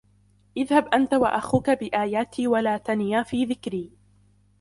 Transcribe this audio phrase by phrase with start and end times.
[0.57, 3.91] اذْهَبْ أَنْتَ وَأَخُوكَ بِآيَاتِي وَلَا تَنِيَا فِي ذِكْرِي